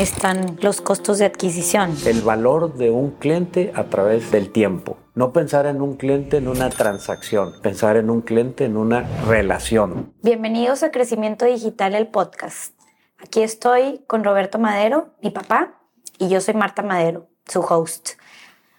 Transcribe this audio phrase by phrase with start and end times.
[0.00, 1.94] están los costos de adquisición.
[2.06, 4.96] El valor de un cliente a través del tiempo.
[5.14, 10.14] No pensar en un cliente en una transacción, pensar en un cliente en una relación.
[10.22, 12.74] Bienvenidos a Crecimiento Digital, el podcast.
[13.18, 15.82] Aquí estoy con Roberto Madero, mi papá,
[16.18, 18.12] y yo soy Marta Madero, su host.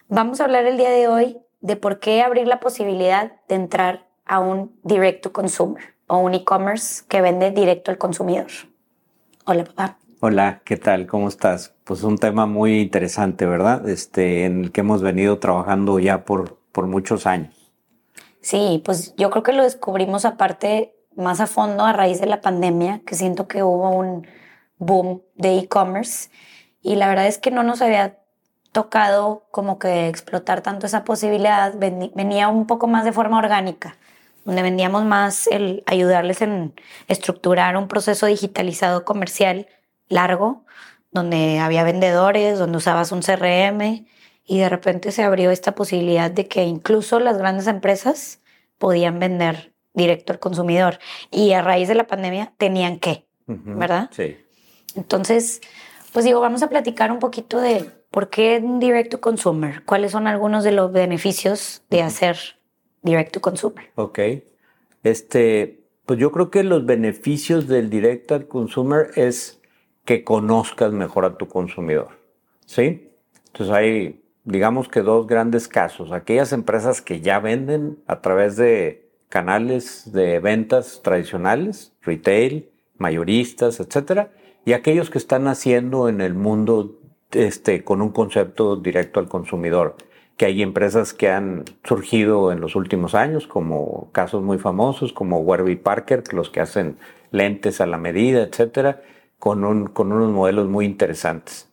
[0.08, 4.08] Vamos a hablar el día de hoy de por qué abrir la posibilidad de entrar
[4.26, 8.48] a un direct to consumer o un e-commerce que vende directo al consumidor.
[9.44, 9.98] Hola, papá.
[10.24, 11.08] Hola, ¿qué tal?
[11.08, 11.74] ¿Cómo estás?
[11.82, 13.88] Pues un tema muy interesante, ¿verdad?
[13.88, 17.72] Este, en el que hemos venido trabajando ya por, por muchos años.
[18.40, 22.40] Sí, pues yo creo que lo descubrimos aparte más a fondo a raíz de la
[22.40, 24.24] pandemia, que siento que hubo un
[24.78, 26.30] boom de e-commerce
[26.82, 28.20] y la verdad es que no nos había
[28.70, 33.96] tocado como que explotar tanto esa posibilidad, venía un poco más de forma orgánica,
[34.44, 36.74] donde vendíamos más el ayudarles en
[37.08, 39.66] estructurar un proceso digitalizado comercial
[40.08, 40.64] largo,
[41.10, 44.06] donde había vendedores, donde usabas un CRM
[44.44, 48.40] y de repente se abrió esta posibilidad de que incluso las grandes empresas
[48.78, 50.98] podían vender directo al consumidor.
[51.30, 54.10] Y a raíz de la pandemia tenían que, ¿verdad?
[54.12, 54.36] Sí.
[54.96, 55.60] Entonces,
[56.12, 60.26] pues digo, vamos a platicar un poquito de por qué direct to consumer, cuáles son
[60.26, 62.36] algunos de los beneficios de hacer
[63.02, 63.90] direct to consumer.
[63.94, 64.18] Ok.
[65.02, 69.61] Este, pues yo creo que los beneficios del direct to consumer es
[70.04, 72.08] que conozcas mejor a tu consumidor.
[72.66, 73.10] ¿Sí?
[73.46, 76.12] Entonces hay, digamos que dos grandes casos.
[76.12, 84.30] Aquellas empresas que ya venden a través de canales de ventas tradicionales, retail, mayoristas, etcétera,
[84.64, 86.98] y aquellos que están haciendo en el mundo
[87.32, 89.96] este, con un concepto directo al consumidor,
[90.36, 95.40] que hay empresas que han surgido en los últimos años, como casos muy famosos, como
[95.40, 96.96] Warby Parker, los que hacen
[97.30, 99.02] lentes a la medida, etcétera,
[99.42, 101.68] con, un, con unos modelos muy interesantes.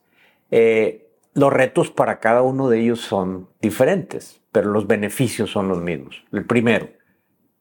[0.50, 5.80] Eh, los retos para cada uno de ellos son diferentes, pero los beneficios son los
[5.80, 6.24] mismos.
[6.32, 6.88] El primero,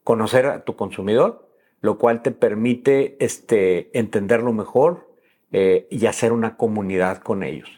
[0.04, 1.48] conocer a tu consumidor,
[1.82, 5.12] lo cual te permite este, entenderlo mejor
[5.52, 7.70] eh, y hacer una comunidad con ellos.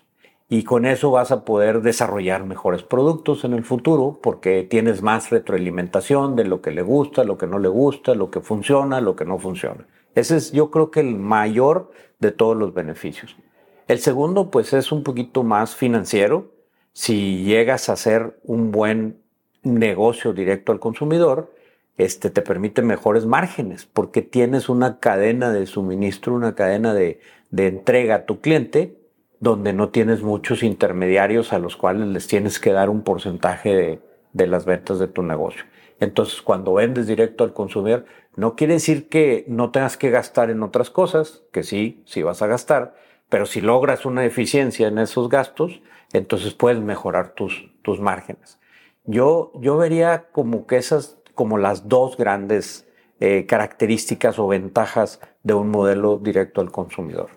[0.48, 5.32] Y con eso vas a poder desarrollar mejores productos en el futuro porque tienes más
[5.32, 9.18] retroalimentación de lo que le gusta, lo que no le gusta, lo que funciona, lo
[9.18, 9.86] que no funciona.
[10.16, 13.36] Ese es yo creo que el mayor de todos los beneficios.
[13.88, 16.52] El segundo pues es un poquito más financiero.
[16.94, 19.22] Si llegas a hacer un buen
[19.64, 21.54] negocio directo al consumidor,
[21.98, 27.20] este, te permite mejores márgenes porque tienes una cadena de suministro, una cadena de,
[27.56, 28.98] entrega a tu cliente
[29.40, 34.00] donde no tienes muchos intermediarios a los cuales les tienes que dar un porcentaje de,
[34.34, 35.64] de las ventas de tu negocio.
[36.00, 38.06] Entonces, cuando vendes directo al consumidor,
[38.36, 42.42] no quiere decir que no tengas que gastar en otras cosas, que sí, sí vas
[42.42, 42.96] a gastar,
[43.30, 45.82] pero si logras una eficiencia en esos gastos,
[46.14, 48.60] entonces puedes mejorar tus, tus márgenes.
[49.06, 52.88] Yo, yo vería como que esas como las dos grandes
[53.20, 57.30] eh, características o ventajas de un modelo directo al consumidor.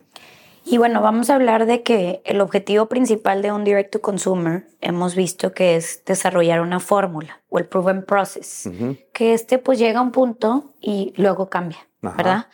[0.67, 4.67] Y bueno, vamos a hablar de que el objetivo principal de un direct to consumer
[4.81, 8.71] hemos visto que es desarrollar una fórmula o el proven process,
[9.13, 12.47] que este pues llega a un punto y luego cambia, ¿verdad?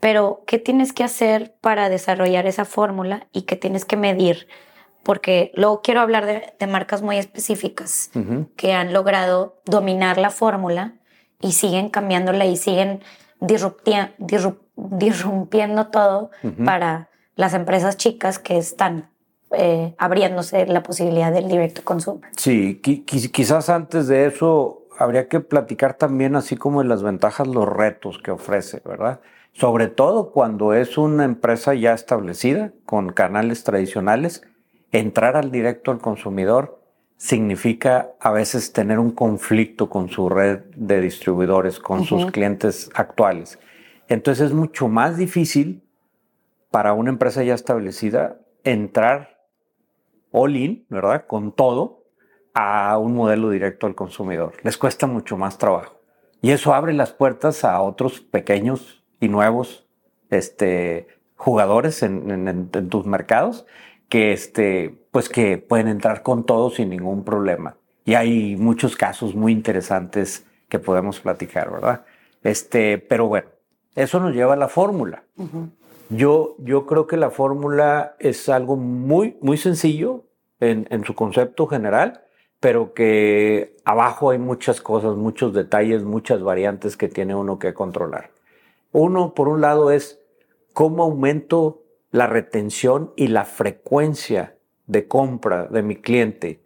[0.00, 4.48] Pero ¿qué tienes que hacer para desarrollar esa fórmula y qué tienes que medir?
[5.04, 8.10] Porque luego quiero hablar de, marcas muy específicas
[8.56, 10.94] que han logrado dominar la fórmula
[11.40, 13.02] y siguen cambiándola y siguen
[13.40, 16.30] disrumpiendo todo
[16.64, 19.10] para las empresas chicas que están
[19.52, 22.20] eh, abriéndose la posibilidad del directo consumo.
[22.36, 27.68] Sí, quizás antes de eso habría que platicar también así como en las ventajas, los
[27.68, 29.20] retos que ofrece, ¿verdad?
[29.52, 34.42] Sobre todo cuando es una empresa ya establecida con canales tradicionales
[34.92, 36.80] entrar al directo al consumidor
[37.16, 43.58] significa a veces tener un conflicto con su red de distribuidores, con sus clientes actuales.
[44.08, 45.82] Entonces es mucho más difícil
[46.72, 49.46] para una empresa ya establecida entrar
[50.32, 51.26] all in, ¿verdad?
[51.28, 52.06] Con todo
[52.54, 54.54] a un modelo directo al consumidor.
[54.64, 56.00] Les cuesta mucho más trabajo.
[56.40, 59.86] Y eso abre las puertas a otros pequeños y nuevos
[60.30, 61.06] este,
[61.36, 63.64] jugadores en tus mercados
[64.12, 67.76] que, este, pues que pueden entrar con todo sin ningún problema.
[68.04, 72.04] Y hay muchos casos muy interesantes que podemos platicar, ¿verdad?
[72.42, 73.48] Este, pero bueno,
[73.94, 75.24] eso nos lleva a la fórmula.
[76.16, 80.24] Yo, yo creo que la fórmula es algo muy, muy sencillo
[80.60, 82.24] en, en su concepto general,
[82.60, 88.30] pero que abajo hay muchas cosas, muchos detalles, muchas variantes que tiene uno que controlar.
[88.92, 90.20] Uno, por un lado, es
[90.72, 94.56] cómo aumento la retención y la frecuencia
[94.86, 96.60] de compra de mi cliente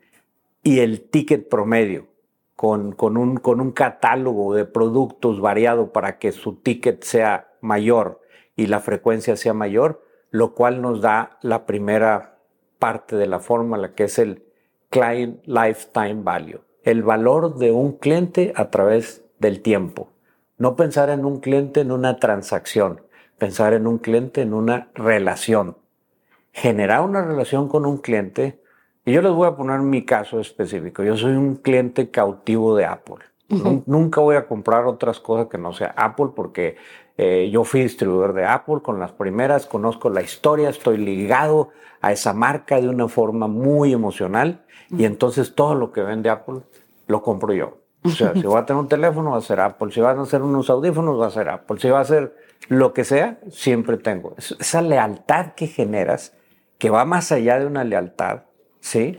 [0.63, 2.09] y el ticket promedio
[2.57, 8.21] con, con, un, con un catálogo de productos variado para que su ticket sea mayor
[8.57, 12.39] y la frecuencia sea mayor, lo cual nos da la primera
[12.79, 14.43] parte de la fórmula, que es el
[14.91, 20.09] Client Lifetime Value, el valor de un cliente a través del tiempo.
[20.59, 23.03] No pensar en un cliente en una transacción,
[23.39, 25.77] pensar en un cliente en una relación.
[26.53, 28.63] Generar una relación con un cliente,
[29.05, 31.03] y yo les voy a poner mi caso específico.
[31.03, 33.25] Yo soy un cliente cautivo de Apple.
[33.87, 36.77] Nunca voy a comprar otras cosas que no sea Apple porque
[37.19, 41.71] eh, yo fui distribuidor de Apple con las primeras, conozco la historia, estoy ligado
[42.01, 46.61] a esa marca de una forma muy emocional y entonces todo lo que vende Apple
[47.07, 47.79] lo compro yo.
[48.05, 50.23] O sea, si voy a tener un teléfono va a ser Apple, si van a
[50.23, 52.37] hacer unos audífonos va a ser Apple, si va a ser
[52.69, 54.35] lo que sea, siempre tengo.
[54.37, 56.33] Esa lealtad que generas,
[56.79, 58.43] que va más allá de una lealtad,
[58.81, 59.17] ¿sí?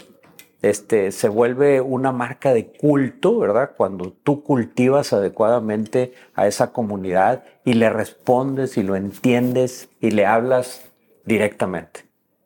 [0.70, 3.72] Este, se vuelve una marca de culto, ¿verdad?
[3.76, 10.26] Cuando tú cultivas adecuadamente a esa comunidad y le respondes y lo entiendes y le
[10.26, 10.90] hablas
[11.26, 12.06] directamente.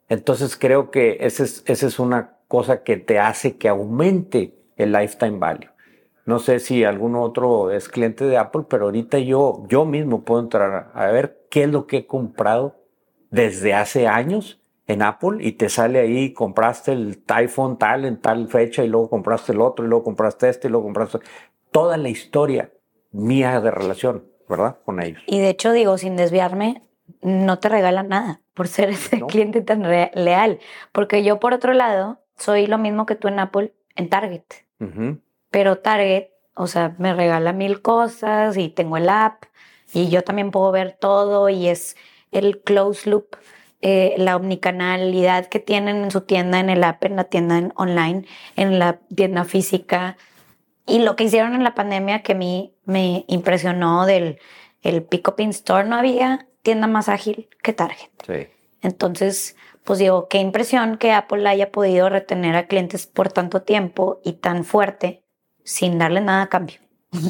[0.09, 4.91] Entonces creo que esa es, esa es una cosa que te hace que aumente el
[4.91, 5.69] lifetime value.
[6.25, 10.41] No sé si algún otro es cliente de Apple, pero ahorita yo, yo mismo puedo
[10.41, 12.75] entrar a ver qué es lo que he comprado
[13.31, 14.60] desde hace años
[14.91, 19.09] en Apple y te sale ahí, compraste el iPhone tal en tal fecha y luego
[19.09, 21.19] compraste el otro y luego compraste este y luego compraste
[21.71, 22.71] toda la historia
[23.11, 24.77] mía de relación, ¿verdad?
[24.83, 25.21] Con ellos.
[25.25, 26.83] Y de hecho digo, sin desviarme,
[27.21, 30.59] no te regalan nada por ser ese cliente tan leal,
[30.91, 34.43] porque yo por otro lado soy lo mismo que tú en Apple en Target,
[35.49, 39.43] pero Target, o sea, me regala mil cosas y tengo el app
[39.93, 41.95] y yo también puedo ver todo y es
[42.31, 43.35] el close loop
[43.81, 48.25] eh, la omnicanalidad que tienen en su tienda, en el app, en la tienda online,
[48.55, 50.17] en la tienda física.
[50.85, 54.39] Y lo que hicieron en la pandemia que a mí me impresionó del
[54.81, 58.09] el Pick In Store, no había tienda más ágil que Target.
[58.25, 58.47] Sí.
[58.81, 64.19] Entonces, pues digo, qué impresión que Apple haya podido retener a clientes por tanto tiempo
[64.23, 65.23] y tan fuerte
[65.63, 66.77] sin darle nada a cambio.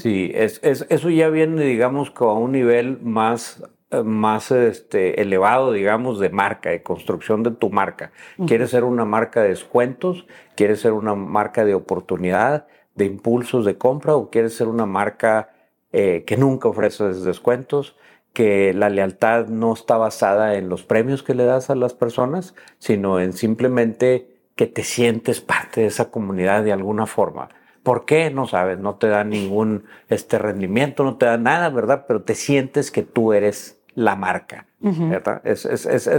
[0.01, 3.63] Sí, es, es, eso ya viene, digamos, con un nivel más
[4.03, 8.11] más este, elevado, digamos, de marca, de construcción de tu marca.
[8.47, 10.25] ¿Quieres ser una marca de descuentos?
[10.55, 14.15] ¿Quieres ser una marca de oportunidad, de impulsos de compra?
[14.15, 15.49] ¿O quieres ser una marca
[15.91, 17.95] eh, que nunca ofrece descuentos?
[18.33, 22.55] que la lealtad no está basada en los premios que le das a las personas,
[22.79, 27.49] sino en simplemente que te sientes parte de esa comunidad de alguna forma.
[27.83, 28.29] ¿Por qué?
[28.29, 32.05] No sabes, no te da ningún este rendimiento, no te da nada, ¿verdad?
[32.07, 34.67] Pero te sientes que tú eres la marca.
[34.79, 35.41] ¿verdad?
[35.45, 35.61] Es,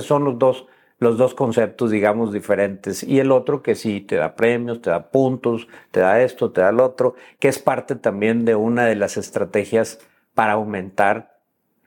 [0.00, 0.66] son los dos,
[0.98, 3.02] los dos conceptos, digamos, diferentes.
[3.02, 6.60] Y el otro que sí te da premios, te da puntos, te da esto, te
[6.60, 9.98] da el otro, que es parte también de una de las estrategias
[10.34, 11.40] para aumentar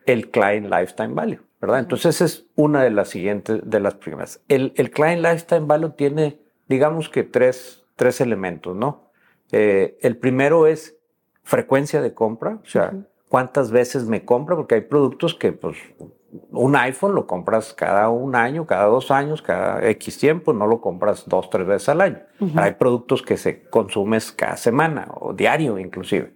[0.05, 1.79] el client lifetime value, ¿verdad?
[1.79, 4.41] Entonces es una de las siguientes, de las primeras.
[4.47, 9.11] El, el client lifetime value tiene, digamos que tres, tres elementos, ¿no?
[9.51, 10.97] Eh, el primero es
[11.43, 12.93] frecuencia de compra, o sea,
[13.35, 15.75] cuántas veces me compra, porque hay productos que, pues,
[16.51, 20.79] un iPhone lo compras cada un año, cada dos años, cada X tiempo, no lo
[20.79, 22.19] compras dos, tres veces al año.
[22.55, 26.33] Hay productos que se consumes cada semana o diario inclusive.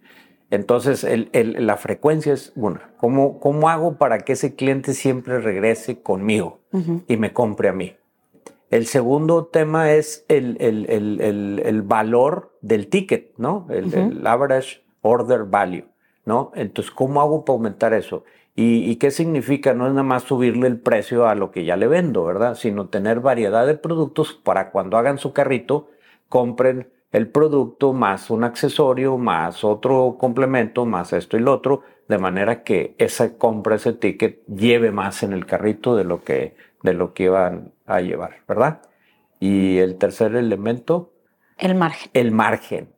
[0.50, 2.92] Entonces, la frecuencia es una.
[2.98, 6.60] ¿Cómo, ¿Cómo hago para que ese cliente siempre regrese conmigo
[7.08, 7.96] y me compre a mí?
[8.72, 13.68] El segundo tema es el, el valor del ticket, ¿no?
[13.70, 15.86] el average order value.
[16.30, 16.52] ¿No?
[16.54, 18.24] Entonces, ¿cómo hago para aumentar eso?
[18.56, 19.74] ¿Y, qué significa?
[19.74, 22.56] No es nada más subirle el precio a lo que ya le vendo, ¿verdad?
[22.56, 25.90] Sino tener variedad de productos para cuando hagan su carrito,
[26.28, 32.18] compren el producto más un accesorio, más otro complemento, más esto y lo otro, de
[32.18, 36.94] manera que esa compra, ese ticket, lleve más en el carrito de lo que, de
[36.94, 38.82] lo que iban a llevar, ¿verdad?
[39.40, 41.14] Y el tercer elemento.
[41.58, 42.12] El margen.
[42.14, 42.90] El margen.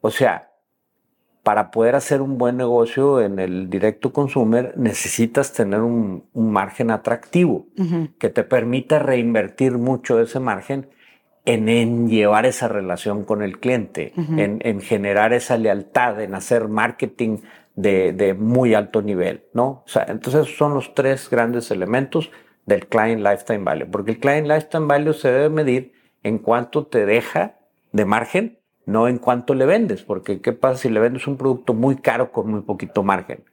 [0.00, 0.49] O sea,
[1.42, 7.66] para poder hacer un buen negocio en el directo consumer necesitas tener un, margen atractivo
[8.18, 10.88] que te permita reinvertir mucho ese margen
[11.44, 17.38] en, llevar esa relación con el cliente, en, generar esa lealtad, en hacer marketing
[17.74, 19.82] de, muy alto nivel, ¿no?
[19.84, 22.30] O sea, entonces son los tres grandes elementos
[22.66, 25.92] del Client Lifetime Value, porque el Client Lifetime Value se debe medir
[26.22, 27.56] en cuánto te deja
[27.92, 28.59] de margen
[28.90, 32.32] no en cuánto le vendes, porque ¿qué pasa si le vendes un producto muy caro
[32.32, 33.44] con muy poquito margen?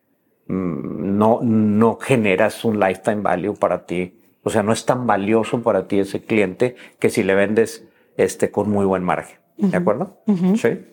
[0.48, 4.13] Mm, no, no generas un lifetime value para ti
[4.44, 8.50] O sea, no es tan valioso para ti ese cliente que si le vendes este,
[8.50, 9.38] con muy buen margen.
[9.58, 10.22] ¿De acuerdo?
[10.56, 10.86] Sí.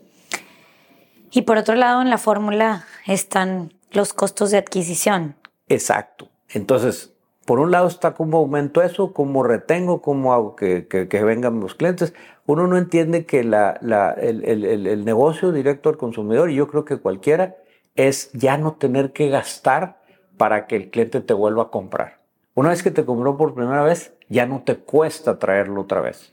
[1.30, 5.36] Y por otro lado, en la fórmula están los costos de adquisición.
[5.68, 6.30] Exacto.
[6.48, 7.13] Entonces,
[7.44, 10.86] por un lado está cómo aumento eso, cómo retengo, cómo hago que,
[11.24, 12.14] vengan los clientes.
[12.46, 13.72] Uno no entiende que la,
[14.20, 17.56] el, el, negocio directo al consumidor, y yo creo que cualquiera,
[17.96, 20.00] es ya no tener que gastar
[20.36, 22.18] para que el cliente te vuelva a comprar.
[22.54, 26.32] Una vez que te compró por primera vez, ya no te cuesta traerlo otra vez.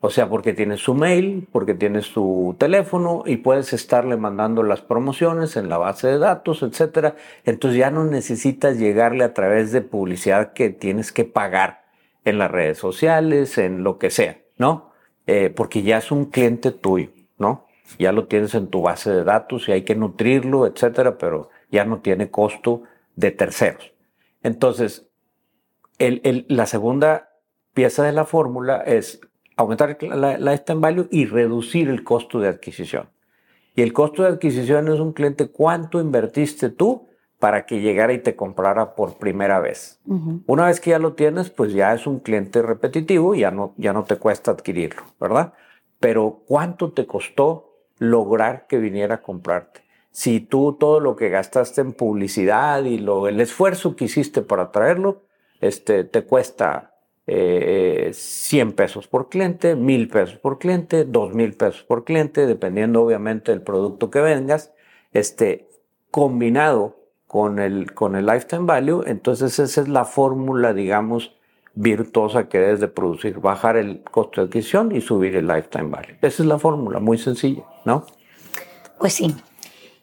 [0.00, 4.82] O sea, porque tienes su mail, porque tienes su teléfono y puedes estarle mandando las
[4.82, 7.16] promociones en la base de datos, etcétera.
[7.44, 11.84] Entonces ya no necesitas llegarle a través de publicidad que tienes que pagar
[12.24, 14.90] en las redes sociales, en lo que sea, ¿no?
[15.26, 17.66] Eh, porque ya es un cliente tuyo, ¿no?
[17.98, 21.84] Ya lo tienes en tu base de datos y hay que nutrirlo, etcétera, pero ya
[21.84, 22.82] no tiene costo
[23.16, 23.92] de terceros.
[24.42, 25.08] Entonces,
[25.98, 27.29] la segunda
[27.74, 29.20] pieza de la fórmula es
[29.56, 33.08] aumentar la, lifetime value y reducir el costo de adquisición.
[33.74, 37.06] Y el costo de adquisición es un cliente, ¿cuánto invertiste tú
[37.38, 40.00] para que llegara y te comprara por primera vez?
[40.46, 43.92] Una vez que ya lo tienes, pues ya es un cliente repetitivo, ya no, ya
[43.92, 45.54] no te cuesta adquirirlo, ¿verdad?
[45.98, 49.82] Pero ¿cuánto te costó lograr que viniera a comprarte?
[50.10, 54.72] Si tú todo lo que gastaste en publicidad y lo, el esfuerzo que hiciste para
[54.72, 55.22] traerlo,
[55.60, 56.89] este, te cuesta
[57.32, 63.52] eh, 100 pesos por cliente, 1000 pesos por cliente, 2000 pesos por cliente, dependiendo obviamente
[63.52, 64.72] del producto que vengas,
[65.12, 65.68] este,
[66.10, 66.96] combinado
[67.28, 71.36] con el, con el lifetime value, entonces esa es la fórmula, digamos,
[71.74, 76.16] virtuosa que debes de producir, bajar el costo de adquisición y subir el lifetime value.
[76.22, 78.06] Esa es la fórmula, muy sencilla, ¿no?
[78.98, 79.36] Pues sí.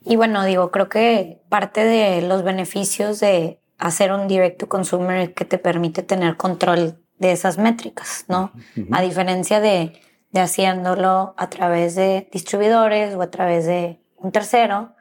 [0.06, 5.34] Y bueno, digo, creo que parte de los beneficios de hacer un direct to consumer
[5.34, 8.52] que te permite tener control de esas métricas, ¿no?
[8.92, 9.94] A diferencia de,
[10.32, 14.94] de, haciéndolo a través de distribuidores o a través de un tercero,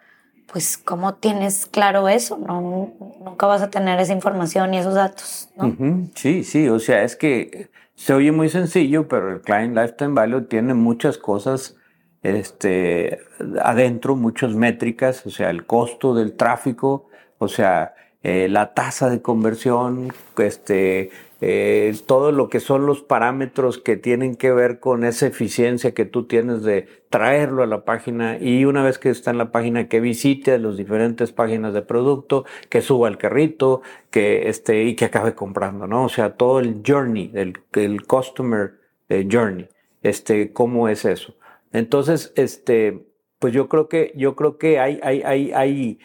[0.47, 2.95] pues cómo tienes claro eso, ¿no?
[3.21, 5.77] Nunca vas a tener esa información y esos datos, ¿no?
[6.15, 10.43] Sí, sí, o sea, es que se oye muy sencillo, pero el Client Lifetime Value
[10.43, 11.77] tiene muchas cosas
[12.23, 13.21] este,
[13.63, 17.09] adentro, muchas métricas, o sea, el costo del tráfico,
[17.39, 17.95] o sea,
[18.29, 24.35] eh, la tasa de conversión, este, eh, todo lo que son los parámetros que tienen
[24.35, 28.83] que ver con esa eficiencia que tú tienes de traerlo a la página y una
[28.83, 33.07] vez que está en la página que visite las diferentes páginas de producto, que suba
[33.07, 36.07] el carrito, que este, y que acabe comprando, ¿no?
[36.07, 38.73] O sea, todo el journey, el, el customer
[39.09, 39.69] eh, journey,
[40.03, 41.37] este, ¿cómo es eso?
[41.73, 43.07] Entonces, este,
[43.39, 45.99] pues yo creo que, yo creo que hay, hay, hay, hay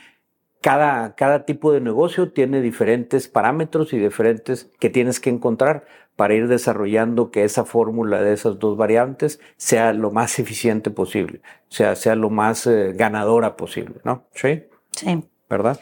[0.62, 6.36] cada, cada tipo de negocio tiene diferentes parámetros y diferentes que tienes que encontrar para
[6.36, 11.96] ir desarrollando que esa fórmula de esas dos variantes sea lo más eficiente posible, sea,
[11.96, 14.26] sea lo más eh, ganadora posible, ¿no?
[14.34, 14.64] Sí.
[14.92, 15.24] Sí.
[15.50, 15.80] ¿Verdad?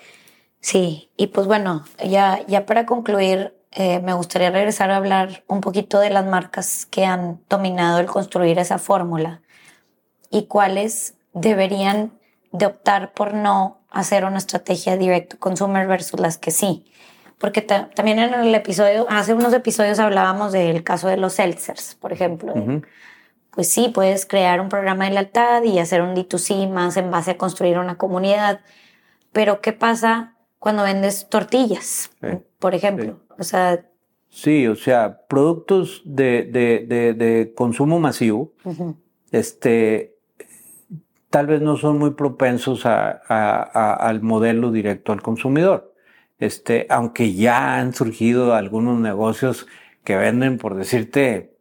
[0.62, 5.62] Sí, y pues bueno, ya, ya para concluir, eh, me gustaría regresar a hablar un
[5.62, 9.42] poquito de las marcas que han dominado el construir esa fórmula
[10.32, 12.18] y cuáles deberían
[12.52, 16.86] de optar por no hacer una estrategia directo consumer versus las que sí.
[17.40, 22.12] Porque también en el episodio, hace unos episodios hablábamos del caso de los seltzers, por
[22.12, 22.54] ejemplo.
[23.52, 27.32] Pues sí, puedes crear un programa de lealtad y hacer un D2C más en base
[27.32, 28.60] a construir una comunidad.
[29.32, 32.12] Pero ¿qué pasa cuando vendes tortillas,
[32.60, 33.22] por ejemplo?
[33.38, 33.86] O sea...
[34.30, 38.54] Sí, o sea, productos de, de, de, consumo masivo,
[39.32, 40.19] este,
[41.30, 45.94] tal vez no son muy propensos al modelo directo al consumidor.
[46.40, 49.68] Este, aunque ya han surgido algunos negocios
[50.04, 51.54] que venden, por decirte,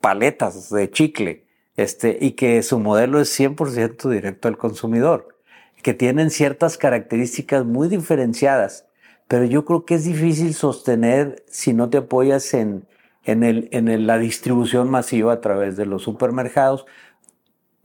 [0.00, 5.36] paletas de chicle, este, y que su modelo es 100% directo al consumidor,
[5.82, 8.86] que tienen ciertas características muy diferenciadas,
[9.28, 12.86] pero yo creo que es difícil sostener si no te apoyas en,
[13.24, 16.86] en, el, en la distribución masiva a través de los supermercados,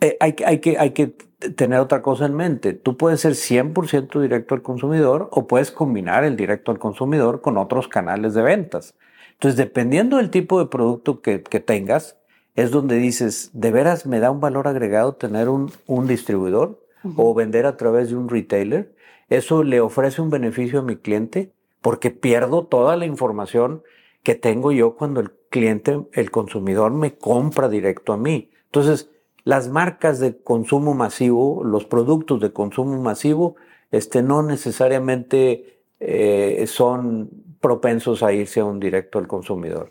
[0.01, 1.15] eh, hay, hay, que, hay que
[1.55, 2.73] tener otra cosa en mente.
[2.73, 7.57] Tú puedes ser 100% directo al consumidor o puedes combinar el directo al consumidor con
[7.57, 8.95] otros canales de ventas.
[9.33, 12.17] Entonces, dependiendo del tipo de producto que, que tengas,
[12.55, 16.83] es donde dices, ¿de veras me da un valor agregado tener un, un distribuidor
[17.15, 18.93] o vender a través de un retailer?
[19.29, 21.53] ¿Eso le ofrece un beneficio a mi cliente?
[21.81, 23.83] Porque pierdo toda la información
[24.23, 28.51] que tengo yo cuando el cliente, el consumidor me compra directo a mí.
[28.65, 29.09] Entonces,
[29.43, 33.55] las marcas de consumo masivo, los productos de consumo masivo,
[33.91, 37.29] este, no necesariamente eh, son
[37.59, 39.89] propensos a irse a un directo al consumidor.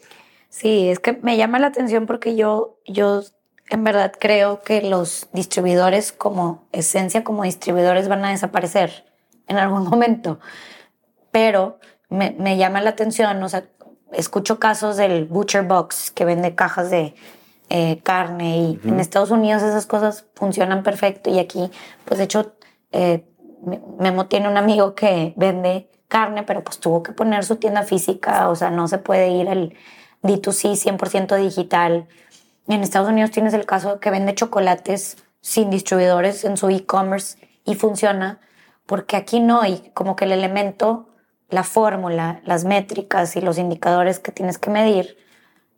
[0.49, 3.23] Sí, es que me llama la atención porque yo, yo
[3.69, 9.05] en verdad creo que los distribuidores como esencia, como distribuidores van a desaparecer
[9.47, 10.41] en algún momento.
[11.31, 11.79] Pero
[12.09, 13.65] me, me llama la atención, o sea,
[14.13, 17.15] escucho casos del Butcher Box que vende cajas de
[17.73, 21.71] eh, carne y en Estados Unidos esas cosas funcionan perfecto y aquí,
[22.05, 22.57] pues de hecho,
[22.91, 23.25] eh,
[23.99, 28.49] Memo tiene un amigo que vende carne, pero pues tuvo que poner su tienda física,
[28.49, 29.75] o sea, no se puede ir al
[30.25, 32.09] D2C 100% digital.
[32.67, 37.77] En Estados Unidos tienes el caso que vende chocolates sin distribuidores en su e-commerce y
[37.77, 38.41] funciona,
[38.85, 41.09] porque aquí no, y como que el elemento,
[41.49, 45.17] la fórmula, las métricas y los indicadores que tienes que medir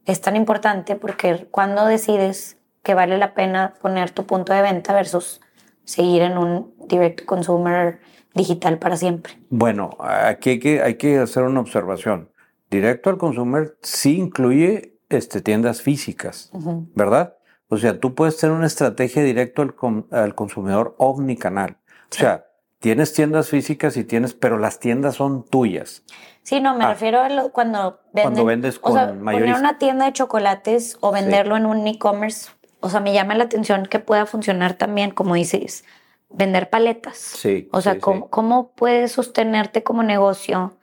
[0.06, 4.92] es tan importante porque cuando decides que vale la pena poner tu punto de venta
[4.92, 5.40] versus
[5.85, 8.00] seguir en un direct consumer
[8.35, 9.35] digital para siempre.
[9.50, 12.30] Bueno, aquí hay que, hay que hacer una observación.
[12.71, 16.50] Directo al consumer sí incluye este, tiendas físicas,
[16.94, 17.37] ¿verdad?
[17.68, 19.75] O sea, tú puedes tener una estrategia directo al,
[20.11, 21.76] al consumidor omnicanal.
[22.11, 22.47] O sea,
[22.82, 26.02] tienes tiendas físicas y tienes, pero las tiendas son tuyas.
[26.42, 26.88] Sí, no, me ah.
[26.88, 31.56] refiero a cuando, cuando vendes con o sea, poner una tienda de chocolates o venderlo
[31.56, 35.84] en un e-commerce, o sea, me llama la atención que pueda funcionar también, como dices,
[36.28, 37.18] vender paletas.
[37.18, 37.68] Sí.
[37.70, 40.76] O sea, ¿cómo, ¿cómo puedes sostenerte como negocio,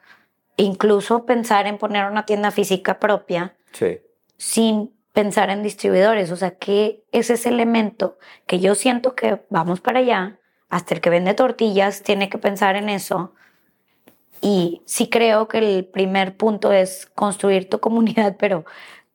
[0.56, 4.00] incluso pensar en poner una tienda física propia, sí.
[4.38, 6.32] sin pensar en distribuidores?
[6.32, 10.39] O sea, que es ese elemento que yo siento que vamos para allá,
[10.70, 13.34] hasta el que vende tortillas tiene que pensar en eso.
[14.42, 18.66] Y sí creo que el primer punto es construir tu comunidad, pero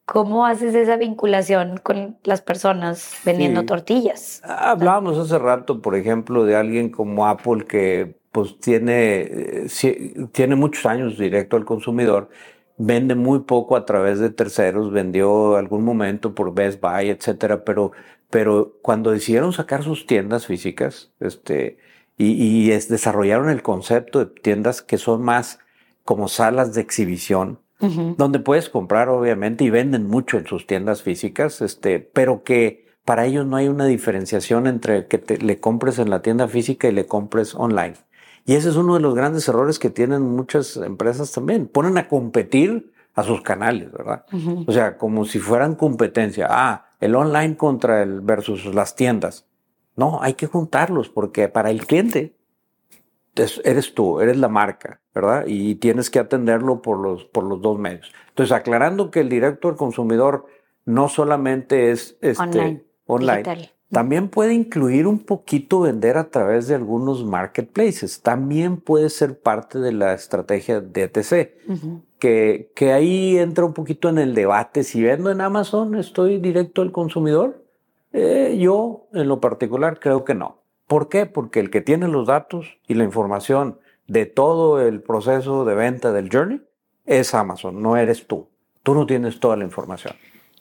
[0.05, 4.43] ¿cómo haces esa vinculación con las personas vendiendo tortillas?
[4.45, 10.85] Hablábamos hace rato, por ejemplo, de alguien como Apple que pues tiene, eh, tiene muchos
[10.87, 12.29] años directo al consumidor,
[12.77, 17.93] vende muy poco a través de terceros, vendió algún momento por Best Buy, etcétera, pero
[18.35, 21.79] pero cuando decidieron sacar sus tiendas físicas, este,
[22.19, 25.61] y, desarrollaron el concepto de tiendas que son más
[26.03, 31.63] como salas de exhibición, donde puedes comprar obviamente y venden mucho en sus tiendas físicas,
[31.63, 36.11] este, pero que para ellos no hay una diferenciación entre que te, le compres en
[36.11, 37.95] la tienda física y le compres online.
[38.47, 41.69] Y ese es uno de los grandes errores que tienen muchas empresas también.
[41.69, 44.25] Ponen a competir a sus canales, ¿verdad?
[44.67, 46.49] O sea, como si fueran competencia.
[46.51, 49.47] Ah, el online contra el versus las tiendas.
[49.97, 52.35] No, hay que juntarlos porque para el cliente
[53.65, 55.45] eres tú, eres la marca, ¿verdad?
[55.47, 58.13] Y tienes que atenderlo por los, por los dos medios.
[58.29, 60.47] Entonces, aclarando que el directo al consumidor
[60.85, 67.25] no solamente es este, online, también puede incluir un poquito vender a través de algunos
[67.25, 68.23] marketplaces.
[68.23, 71.55] También puede ser parte de la estrategia de ETC
[72.19, 74.83] que, que ahí entra un poquito en el debate.
[74.83, 77.65] Si vendo en Amazon, ¿estoy directo al consumidor?
[78.13, 80.63] Eh, yo, en lo particular, creo que no.
[80.87, 81.27] ¿Por qué?
[81.27, 86.13] Porque el que tiene los datos y la información de todo el proceso de venta
[86.13, 86.63] del journey
[87.07, 88.49] es Amazon, no eres tú.
[88.83, 90.15] Tú no tienes toda la información.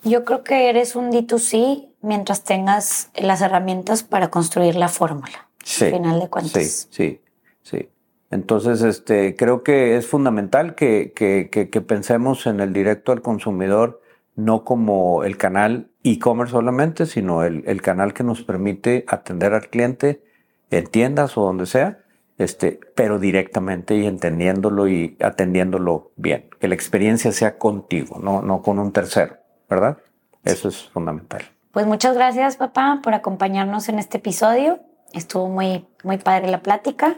[0.03, 5.49] Yo creo que eres un D2C mientras tengas las herramientas para construir la fórmula.
[5.63, 5.85] Sí.
[5.85, 6.87] Al final de cuentas.
[6.89, 7.21] Sí, sí,
[7.61, 7.89] sí.
[8.29, 14.01] Entonces, este, creo que es fundamental que, que, pensemos en el directo al consumidor
[14.35, 19.69] no como el canal e-commerce solamente, sino el, el, canal que nos permite atender al
[19.69, 20.23] cliente
[20.71, 21.99] en tiendas o donde sea,
[22.39, 26.49] este, pero directamente y entendiéndolo y atendiéndolo bien.
[26.59, 29.37] Que la experiencia sea contigo, no, no con un tercero,
[29.73, 29.97] ¿verdad?
[30.43, 31.43] Eso es fundamental.
[31.71, 34.79] Pues muchas gracias, papá, por acompañarnos en este episodio.
[35.13, 37.17] Estuvo muy, muy padre la plática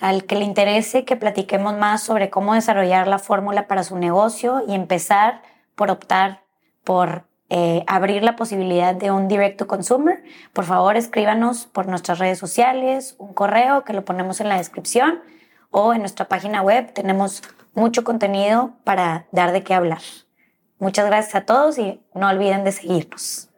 [0.00, 4.62] al que le interese que platiquemos más sobre cómo desarrollar la fórmula para su negocio
[4.68, 5.40] y empezar
[5.74, 6.42] por optar
[6.82, 12.18] por eh, abrir la posibilidad de un direct to consumer, por favor escríbanos por nuestras
[12.18, 15.20] redes sociales, un correo que lo ponemos en la descripción
[15.70, 16.92] o en nuestra página web.
[16.92, 17.42] Tenemos
[17.74, 20.00] mucho contenido para dar de qué hablar.
[20.84, 23.48] Muchas gracias a todos y no olviden de seguirnos.